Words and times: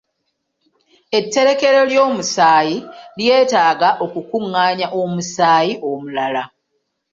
Etterekero 1.19 1.81
ly'omusaayi 1.91 2.77
lyeetaaga 3.17 3.89
okukungaanya 4.05 4.87
omusaayi 5.01 5.73
omulala. 5.89 6.43